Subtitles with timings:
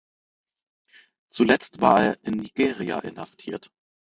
[1.29, 3.69] Zuletzt war er in Nigeria inhaftiert.